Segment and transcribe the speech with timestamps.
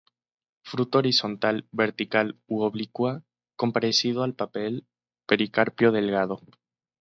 [0.69, 3.21] Fruto horizontal, vertical u oblicua,
[3.55, 4.87] con, parecido al papel
[5.27, 6.41] pericarpio delgado.